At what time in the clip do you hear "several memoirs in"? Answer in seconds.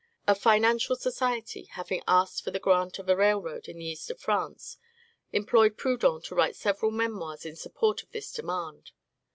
6.55-7.55